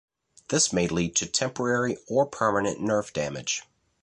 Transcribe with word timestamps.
This 0.49 0.73
may 0.73 0.87
lead 0.87 1.15
to 1.17 1.27
temporary 1.27 1.95
or 2.07 2.25
permanent 2.25 2.79
nerve 2.81 3.13
damage. 3.13 3.61